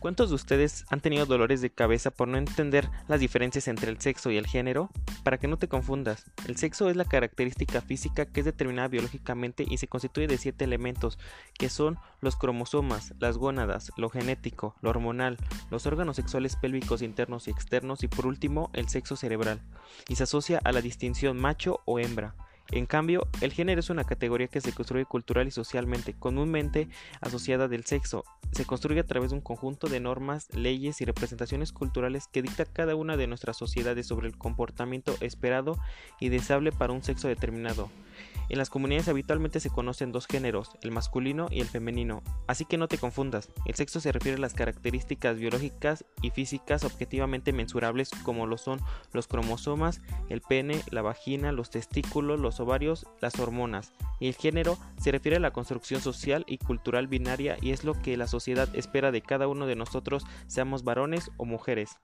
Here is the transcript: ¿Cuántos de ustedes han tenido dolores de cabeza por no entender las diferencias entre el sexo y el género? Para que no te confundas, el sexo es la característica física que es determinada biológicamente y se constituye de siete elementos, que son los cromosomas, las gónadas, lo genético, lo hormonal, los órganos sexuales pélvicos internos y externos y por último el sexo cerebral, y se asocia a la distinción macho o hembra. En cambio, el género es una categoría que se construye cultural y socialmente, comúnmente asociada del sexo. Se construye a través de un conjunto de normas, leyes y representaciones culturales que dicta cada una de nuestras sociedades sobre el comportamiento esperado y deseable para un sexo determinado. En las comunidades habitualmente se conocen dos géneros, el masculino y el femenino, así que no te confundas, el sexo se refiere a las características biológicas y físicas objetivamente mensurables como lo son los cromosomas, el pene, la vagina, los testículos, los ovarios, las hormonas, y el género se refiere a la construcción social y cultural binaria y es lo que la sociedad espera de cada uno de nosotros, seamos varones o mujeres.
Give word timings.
¿Cuántos 0.00 0.28
de 0.28 0.36
ustedes 0.36 0.84
han 0.90 1.00
tenido 1.00 1.26
dolores 1.26 1.60
de 1.60 1.70
cabeza 1.70 2.12
por 2.12 2.28
no 2.28 2.38
entender 2.38 2.88
las 3.08 3.18
diferencias 3.18 3.66
entre 3.66 3.90
el 3.90 4.00
sexo 4.00 4.30
y 4.30 4.36
el 4.36 4.46
género? 4.46 4.90
Para 5.24 5.38
que 5.38 5.48
no 5.48 5.56
te 5.56 5.66
confundas, 5.66 6.24
el 6.46 6.56
sexo 6.56 6.88
es 6.88 6.94
la 6.94 7.04
característica 7.04 7.80
física 7.80 8.24
que 8.24 8.40
es 8.40 8.46
determinada 8.46 8.86
biológicamente 8.86 9.64
y 9.68 9.78
se 9.78 9.88
constituye 9.88 10.28
de 10.28 10.38
siete 10.38 10.64
elementos, 10.64 11.18
que 11.58 11.68
son 11.68 11.98
los 12.20 12.36
cromosomas, 12.36 13.12
las 13.18 13.38
gónadas, 13.38 13.90
lo 13.96 14.08
genético, 14.08 14.76
lo 14.82 14.90
hormonal, 14.90 15.36
los 15.68 15.84
órganos 15.86 16.14
sexuales 16.14 16.54
pélvicos 16.54 17.02
internos 17.02 17.48
y 17.48 17.50
externos 17.50 18.04
y 18.04 18.08
por 18.08 18.26
último 18.26 18.70
el 18.74 18.88
sexo 18.88 19.16
cerebral, 19.16 19.60
y 20.08 20.14
se 20.14 20.22
asocia 20.22 20.60
a 20.62 20.70
la 20.70 20.80
distinción 20.80 21.40
macho 21.40 21.80
o 21.86 21.98
hembra. 21.98 22.36
En 22.70 22.84
cambio, 22.84 23.26
el 23.40 23.52
género 23.52 23.80
es 23.80 23.88
una 23.88 24.04
categoría 24.04 24.48
que 24.48 24.60
se 24.60 24.72
construye 24.72 25.06
cultural 25.06 25.48
y 25.48 25.50
socialmente, 25.50 26.12
comúnmente 26.12 26.88
asociada 27.20 27.66
del 27.66 27.86
sexo. 27.86 28.24
Se 28.52 28.66
construye 28.66 29.00
a 29.00 29.06
través 29.06 29.30
de 29.30 29.36
un 29.36 29.42
conjunto 29.42 29.88
de 29.88 30.00
normas, 30.00 30.48
leyes 30.54 31.00
y 31.00 31.06
representaciones 31.06 31.72
culturales 31.72 32.28
que 32.30 32.42
dicta 32.42 32.66
cada 32.66 32.94
una 32.94 33.16
de 33.16 33.26
nuestras 33.26 33.56
sociedades 33.56 34.06
sobre 34.06 34.28
el 34.28 34.36
comportamiento 34.36 35.16
esperado 35.20 35.78
y 36.20 36.28
deseable 36.28 36.70
para 36.70 36.92
un 36.92 37.02
sexo 37.02 37.28
determinado. 37.28 37.88
En 38.48 38.56
las 38.56 38.70
comunidades 38.70 39.08
habitualmente 39.08 39.60
se 39.60 39.68
conocen 39.68 40.10
dos 40.10 40.26
géneros, 40.26 40.70
el 40.80 40.90
masculino 40.90 41.48
y 41.50 41.60
el 41.60 41.66
femenino, 41.66 42.22
así 42.46 42.64
que 42.64 42.78
no 42.78 42.88
te 42.88 42.96
confundas, 42.96 43.50
el 43.66 43.74
sexo 43.74 44.00
se 44.00 44.10
refiere 44.10 44.38
a 44.38 44.40
las 44.40 44.54
características 44.54 45.36
biológicas 45.36 46.06
y 46.22 46.30
físicas 46.30 46.84
objetivamente 46.84 47.52
mensurables 47.52 48.10
como 48.22 48.46
lo 48.46 48.56
son 48.56 48.80
los 49.12 49.28
cromosomas, 49.28 50.00
el 50.30 50.40
pene, 50.40 50.80
la 50.90 51.02
vagina, 51.02 51.52
los 51.52 51.68
testículos, 51.68 52.40
los 52.40 52.57
ovarios, 52.60 53.06
las 53.20 53.38
hormonas, 53.38 53.92
y 54.20 54.28
el 54.28 54.34
género 54.34 54.78
se 54.98 55.12
refiere 55.12 55.36
a 55.36 55.40
la 55.40 55.52
construcción 55.52 56.00
social 56.00 56.44
y 56.46 56.58
cultural 56.58 57.06
binaria 57.06 57.56
y 57.60 57.70
es 57.70 57.84
lo 57.84 57.94
que 57.94 58.16
la 58.16 58.26
sociedad 58.26 58.68
espera 58.74 59.12
de 59.12 59.22
cada 59.22 59.48
uno 59.48 59.66
de 59.66 59.76
nosotros, 59.76 60.24
seamos 60.46 60.84
varones 60.84 61.30
o 61.36 61.44
mujeres. 61.44 61.98